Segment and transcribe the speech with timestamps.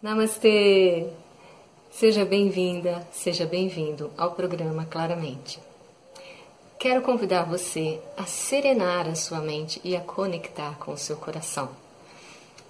[0.00, 1.10] Namastê!
[1.90, 5.58] Seja bem-vinda, seja bem-vindo ao programa Claramente.
[6.78, 11.68] Quero convidar você a serenar a sua mente e a conectar com o seu coração.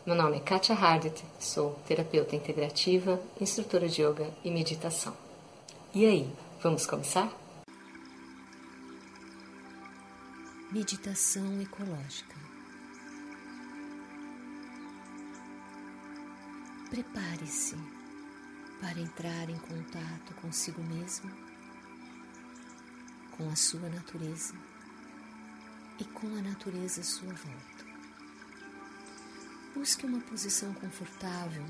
[0.06, 5.14] Meu nome é Katia Hardet, sou terapeuta integrativa, instrutora de yoga e meditação.
[5.95, 6.26] E aí,
[6.62, 7.30] vamos começar?
[10.72, 12.38] Meditação ecológica.
[16.91, 17.77] Prepare-se
[18.80, 21.31] para entrar em contato consigo mesmo,
[23.32, 24.54] com a sua natureza
[25.98, 27.85] e com a natureza à sua volta.
[29.75, 31.64] Busque uma posição confortável.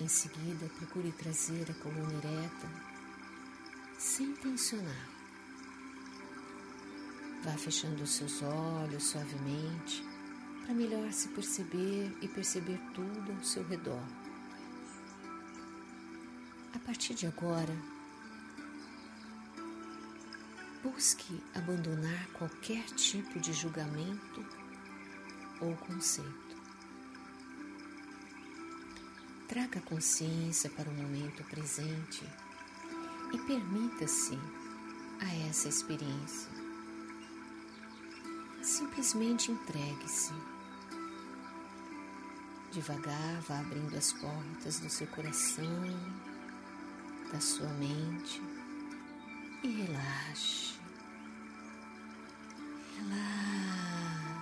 [0.00, 2.68] Em seguida, procure trazer a coluna ereta,
[3.98, 5.20] sem tensionar
[7.42, 10.04] Vá fechando os seus olhos suavemente
[10.70, 14.00] para melhor se perceber e perceber tudo ao seu redor.
[16.72, 17.76] A partir de agora,
[20.80, 24.46] busque abandonar qualquer tipo de julgamento
[25.60, 26.56] ou conceito.
[29.48, 32.24] Traga consciência para o momento presente
[33.34, 34.38] e permita-se
[35.20, 36.48] a essa experiência.
[38.62, 40.49] Simplesmente entregue-se.
[42.72, 45.66] Devagar vá abrindo as portas do seu coração,
[47.32, 48.40] da sua mente
[49.64, 50.78] e relaxe.
[52.96, 54.40] Relaxe.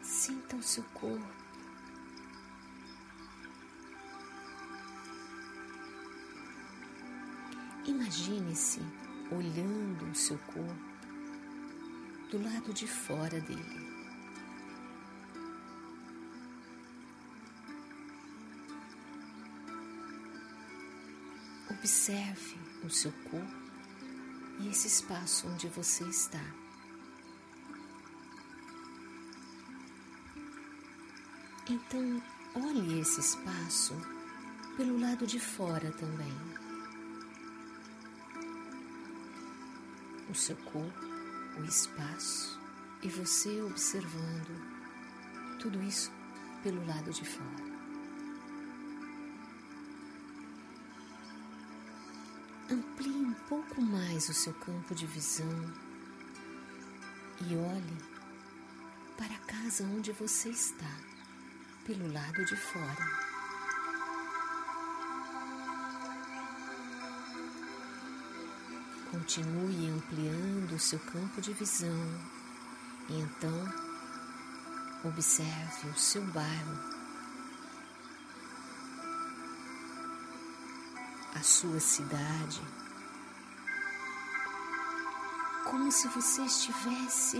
[0.00, 1.44] Sinta o seu corpo.
[7.84, 8.80] Imagine-se
[9.32, 10.94] olhando o seu corpo
[12.30, 13.83] do lado de fora dele.
[21.70, 23.64] Observe o seu corpo
[24.60, 26.44] e esse espaço onde você está.
[31.68, 32.22] Então,
[32.54, 33.94] olhe esse espaço
[34.76, 36.64] pelo lado de fora também.
[40.34, 41.06] o seu corpo,
[41.58, 42.58] o espaço
[43.02, 46.10] e você observando tudo isso
[46.62, 47.73] pelo lado de fora.
[52.70, 55.74] Amplie um pouco mais o seu campo de visão
[57.42, 57.98] e olhe
[59.18, 60.90] para a casa onde você está,
[61.84, 63.34] pelo lado de fora.
[69.10, 72.20] Continue ampliando o seu campo de visão
[73.10, 73.84] e então
[75.04, 76.93] observe o seu bairro,
[81.34, 82.60] a sua cidade,
[85.64, 87.38] como se você estivesse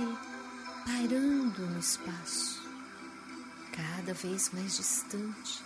[0.84, 2.62] pairando no espaço,
[3.72, 5.62] cada vez mais distante.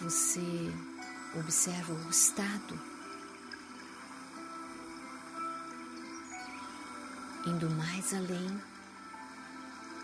[0.00, 0.72] Você
[1.34, 2.78] observa o estado
[7.48, 8.62] Indo mais além,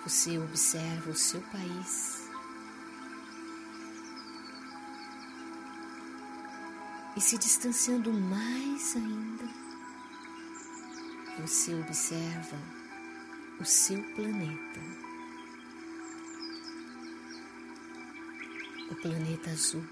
[0.03, 2.24] você observa o seu país
[7.17, 9.49] e se distanciando mais ainda,
[11.39, 12.59] você observa
[13.61, 14.81] o seu planeta,
[18.91, 19.85] o planeta azul.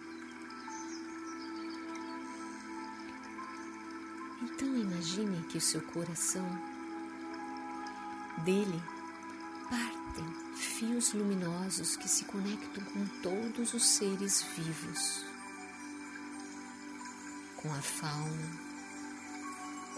[4.42, 6.46] Então imagine que o seu coração
[8.44, 8.82] dele
[9.70, 15.24] partem fios luminosos que se conectam com todos os seres vivos,
[17.62, 18.60] com a fauna,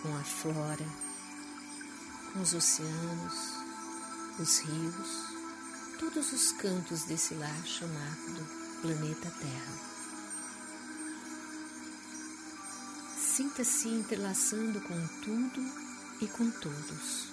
[0.02, 0.86] com a flora,
[2.30, 3.34] com os oceanos,
[4.38, 5.34] os rios,
[5.98, 8.46] todos os cantos desse lar chamado
[8.82, 9.94] planeta Terra.
[13.16, 15.60] Sinta-se entrelaçando com tudo
[16.20, 17.32] e com todos.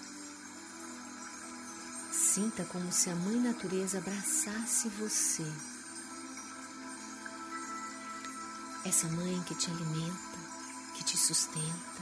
[2.09, 5.70] Sinta como se a Mãe Natureza abraçasse você.
[8.83, 10.37] Essa mãe que te alimenta,
[10.95, 12.01] que te sustenta,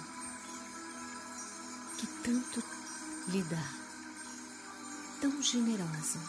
[1.97, 2.63] que tanto
[3.27, 3.69] lhe dá,
[5.21, 6.19] tão generosa.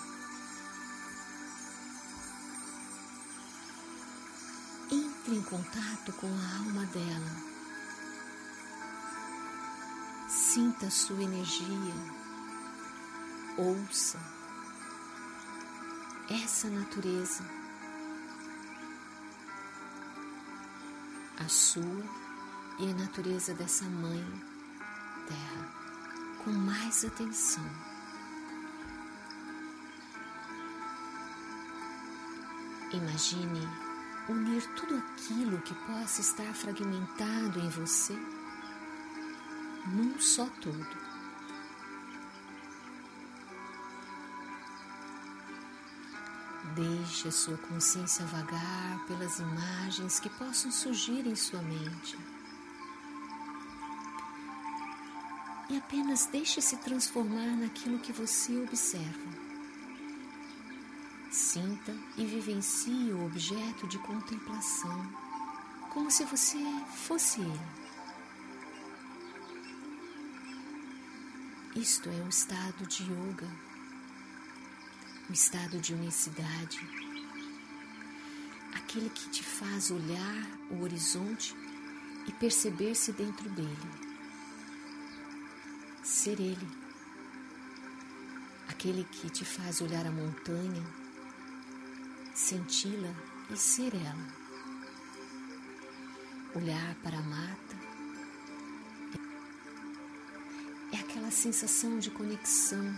[4.90, 7.50] Entre em contato com a alma dela.
[10.28, 12.20] Sinta a sua energia
[13.60, 14.18] ouça
[16.30, 17.44] essa natureza,
[21.40, 22.04] a sua
[22.78, 24.24] e a natureza dessa mãe
[25.26, 27.64] terra, com mais atenção.
[32.92, 33.68] Imagine
[34.28, 38.14] unir tudo aquilo que possa estar fragmentado em você
[39.86, 41.09] num só todo.
[46.80, 52.18] Deixe a sua consciência vagar pelas imagens que possam surgir em sua mente.
[55.68, 59.30] E apenas deixe-se transformar naquilo que você observa.
[61.30, 65.06] Sinta e vivencie o objeto de contemplação,
[65.90, 66.64] como se você
[66.96, 67.60] fosse ele.
[71.76, 73.69] Isto é o estado de yoga,
[75.30, 76.80] o estado de unicidade,
[78.74, 81.54] aquele que te faz olhar o horizonte
[82.26, 83.90] e perceber-se dentro dele.
[86.02, 86.68] Ser ele,
[88.68, 90.84] aquele que te faz olhar a montanha,
[92.34, 93.14] senti-la
[93.50, 94.40] e ser ela.
[96.56, 97.76] Olhar para a mata
[100.92, 102.92] é aquela sensação de conexão,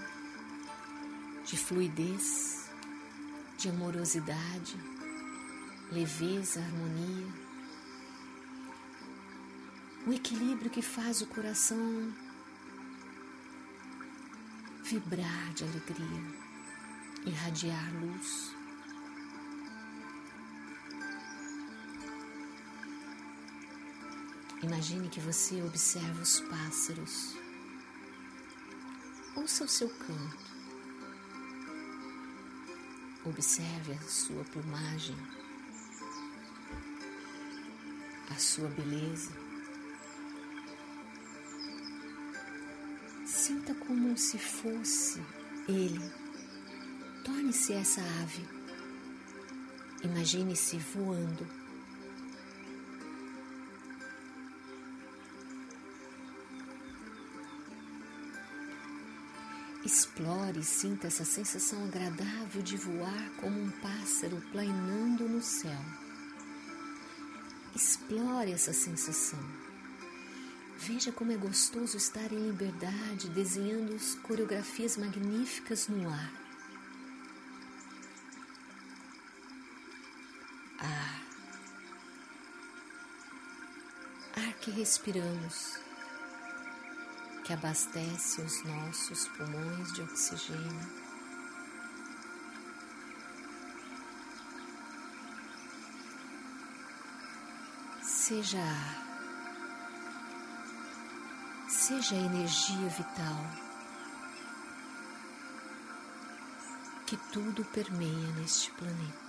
[1.52, 2.70] de fluidez,
[3.58, 4.74] de amorosidade,
[5.90, 7.28] leveza, harmonia.
[10.06, 12.10] Um equilíbrio que faz o coração
[14.82, 16.22] vibrar de alegria,
[17.26, 18.54] irradiar luz.
[24.62, 27.36] Imagine que você observa os pássaros.
[29.36, 30.51] Ouça o seu canto.
[33.24, 35.16] Observe a sua plumagem,
[38.28, 39.30] a sua beleza.
[43.24, 45.22] Sinta como se fosse
[45.68, 46.00] ele.
[47.24, 48.44] Torne-se essa ave.
[50.02, 51.61] Imagine-se voando
[59.92, 65.78] Explore e sinta essa sensação agradável de voar como um pássaro planeando no céu.
[67.76, 69.38] Explore essa sensação.
[70.78, 76.32] Veja como é gostoso estar em liberdade, desenhando coreografias magníficas no ar.
[80.78, 81.22] Ar.
[84.36, 85.81] Ar que respiramos
[87.44, 91.02] que abastece os nossos pulmões de oxigênio.
[98.02, 99.02] Seja ar,
[101.68, 103.44] seja energia vital
[107.06, 109.21] que tudo permeia neste planeta.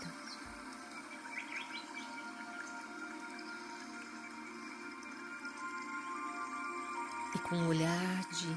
[7.43, 8.47] Com um olhar de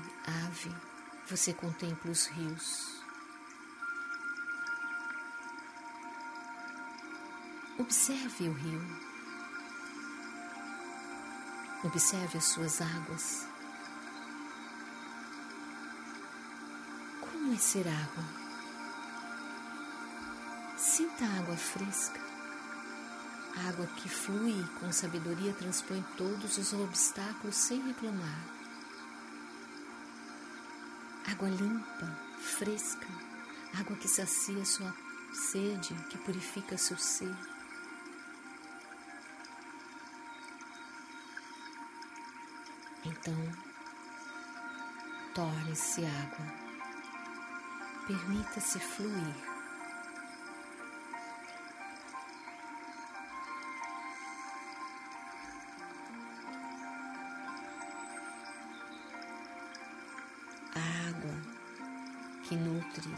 [0.46, 0.74] ave
[1.28, 3.02] você contempla os rios.
[7.78, 8.80] Observe o rio.
[11.82, 13.46] Observe as suas águas.
[17.20, 18.24] Como é ser água?
[20.76, 22.20] Sinta a água fresca.
[23.56, 28.55] A água que flui com sabedoria transpõe todos os obstáculos sem reclamar
[31.26, 32.06] água limpa,
[32.38, 33.06] fresca,
[33.78, 34.94] água que sacia sua
[35.32, 37.34] sede, que purifica seu ser.
[43.04, 43.34] Então,
[45.34, 46.46] torne-se água,
[48.06, 49.55] permita-se fluir.
[62.48, 63.10] Que nutre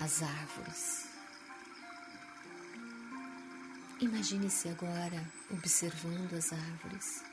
[0.00, 1.06] as árvores.
[4.00, 7.24] Imagine-se agora observando as árvores.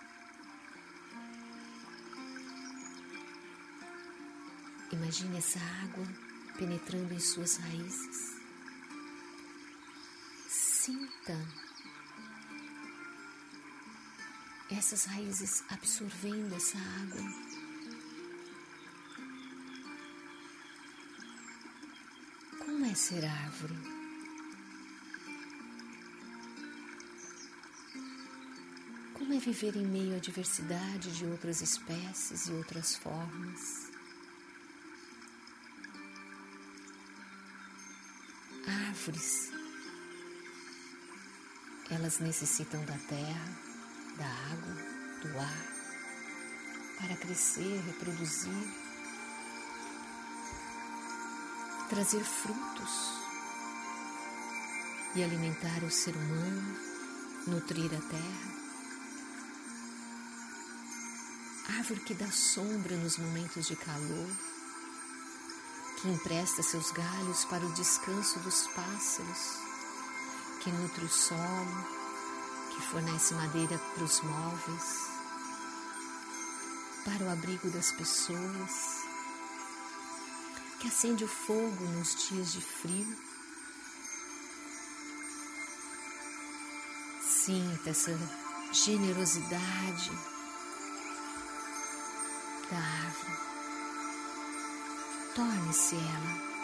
[4.91, 6.05] Imagine essa água
[6.57, 8.36] penetrando em suas raízes.
[10.50, 11.38] Sinta
[14.69, 17.55] essas raízes absorvendo essa água
[22.96, 23.75] ser árvore.
[29.14, 33.92] Como é viver em meio à diversidade de outras espécies e outras formas?
[38.88, 39.52] Árvores,
[41.92, 43.58] elas necessitam da terra,
[44.18, 44.75] da água,
[45.22, 45.66] do ar,
[47.00, 48.85] para crescer, reproduzir
[51.89, 53.13] trazer frutos
[55.15, 56.77] e alimentar o ser humano,
[57.48, 58.56] nutrir a terra.
[61.77, 64.30] Árvore que dá sombra nos momentos de calor,
[66.01, 69.60] que empresta seus galhos para o descanso dos pássaros,
[70.62, 71.88] que nutre o solo,
[72.74, 75.08] que fornece madeira para os móveis,
[77.06, 79.05] para o abrigo das pessoas,
[80.86, 83.18] que acende o fogo nos dias de frio.
[87.24, 88.15] Sinta essa
[88.72, 90.12] generosidade
[92.70, 93.38] da árvore.
[95.34, 96.56] Torne-se ela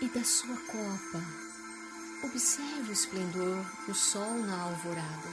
[0.00, 1.63] e da sua copa.
[2.24, 5.28] Observe o esplendor do sol na alvorada.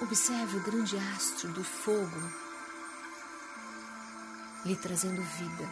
[0.00, 2.20] Observe o grande astro do fogo
[4.64, 5.68] lhe trazendo vida.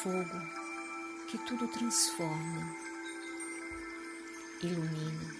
[0.00, 0.40] Fogo
[1.26, 2.76] que tudo transforma,
[4.62, 5.34] ilumina,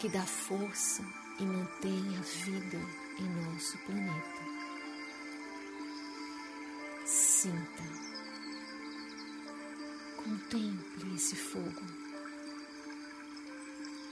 [0.00, 1.04] que dá força
[1.38, 2.80] e mantém a vida
[3.20, 4.47] em nosso planeta.
[7.40, 7.84] Sinta,
[10.16, 11.82] contemple esse fogo.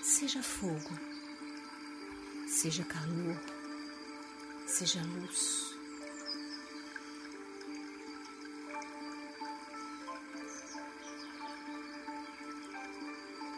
[0.01, 0.97] Seja fogo,
[2.47, 3.37] seja calor,
[4.69, 5.77] seja luz.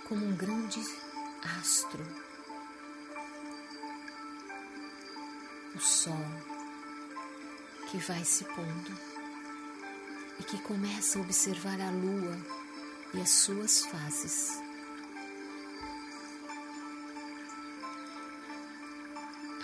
[0.09, 0.81] Como um grande
[1.61, 2.03] astro.
[5.75, 6.17] O sol
[7.91, 9.18] que vai se pondo
[10.39, 12.39] e que começa a observar a lua
[13.15, 14.61] e as suas fases.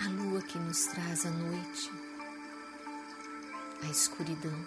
[0.05, 1.91] A lua que nos traz a noite,
[3.83, 4.65] a escuridão.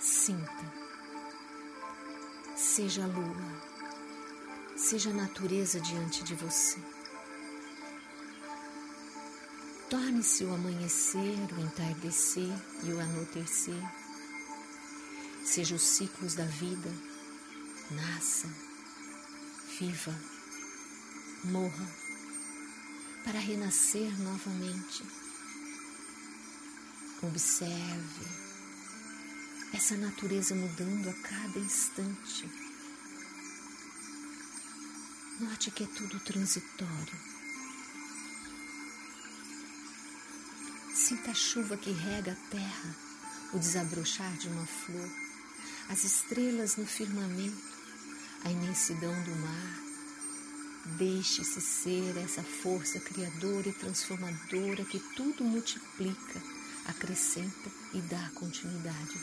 [0.00, 0.72] Sinta,
[2.56, 3.62] seja a lua,
[4.76, 6.78] seja a natureza diante de você.
[9.90, 12.54] Torne-se o amanhecer, o entardecer
[12.84, 13.82] e o anoitecer.
[15.44, 16.88] Seja os ciclos da vida,
[17.90, 18.46] nasça,
[19.80, 20.16] viva,
[21.42, 21.88] morra,
[23.24, 25.02] para renascer novamente.
[27.22, 28.26] Observe
[29.74, 32.48] essa natureza mudando a cada instante.
[35.40, 37.39] Note que é tudo transitório
[41.10, 42.96] Sinta a chuva que rega a terra,
[43.52, 45.10] o desabrochar de uma flor,
[45.88, 47.60] as estrelas no firmamento,
[48.44, 49.80] a imensidão do mar.
[50.98, 56.40] Deixe-se ser essa força criadora e transformadora que tudo multiplica,
[56.86, 59.18] acrescenta e dá continuidade.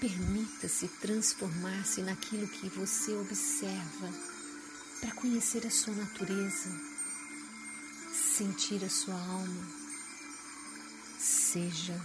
[0.00, 4.10] Permita-se transformar-se naquilo que você observa
[5.02, 6.97] para conhecer a sua natureza
[8.38, 9.66] sentir a sua alma.
[11.18, 12.00] Seja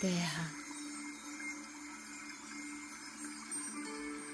[0.00, 0.50] terra.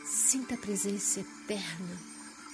[0.07, 1.99] Sinta a presença eterna,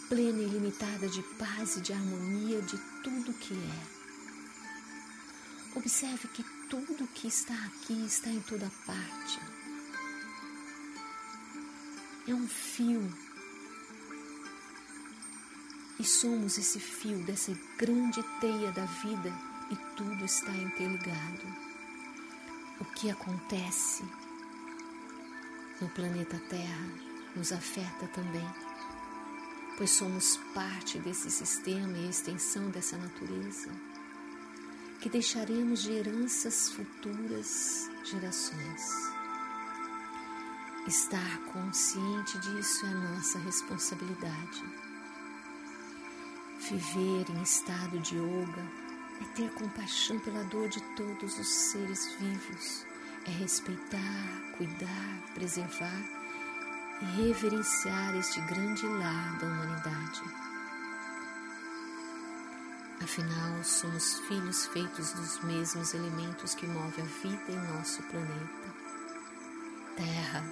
[0.09, 3.87] plena e ilimitada de paz e de harmonia de tudo que é.
[5.79, 9.39] Observe que tudo que está aqui está em toda parte.
[12.27, 13.24] É um fio
[15.99, 19.33] e somos esse fio dessa grande teia da vida
[19.71, 21.47] e tudo está interligado.
[22.81, 24.05] O que acontece
[25.81, 26.91] no planeta Terra
[27.37, 28.49] nos afeta também,
[29.77, 33.71] pois somos parte desse sistema e extensão dessa natureza,
[35.01, 38.83] que deixaremos de heranças futuras gerações.
[40.87, 44.94] Estar consciente disso é nossa responsabilidade
[46.71, 48.63] Viver em estado de yoga
[49.21, 52.87] é ter compaixão pela dor de todos os seres vivos,
[53.27, 56.03] é respeitar, cuidar, preservar
[57.03, 60.23] e reverenciar este grande lar da humanidade.
[63.03, 68.75] Afinal, somos filhos feitos dos mesmos elementos que movem a vida em nosso planeta:
[69.97, 70.43] terra,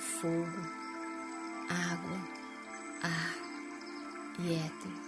[0.00, 0.66] fogo,
[1.70, 2.18] água,
[3.04, 3.45] ar
[4.38, 5.06] e éter.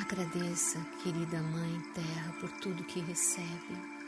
[0.00, 3.98] Agradeça, querida Mãe Terra, por tudo que recebe.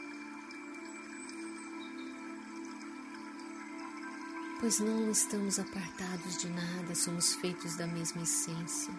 [4.59, 8.93] Pois não estamos apartados de nada, somos feitos da mesma essência.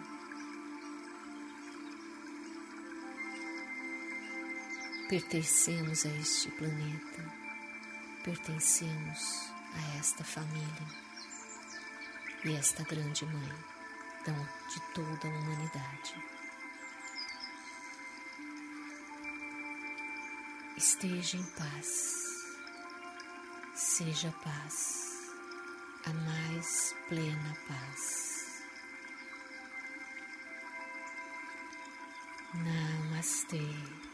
[5.09, 7.42] Pertencemos a este planeta,
[8.23, 10.87] pertencemos a esta família
[12.45, 13.73] e esta grande Mãe
[14.69, 16.15] de toda a humanidade.
[20.77, 22.13] Esteja em paz,
[23.75, 25.31] seja paz,
[26.05, 28.63] a mais plena paz.
[32.53, 34.12] Namastê.